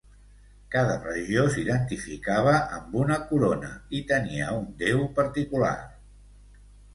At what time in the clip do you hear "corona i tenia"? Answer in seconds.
3.33-4.49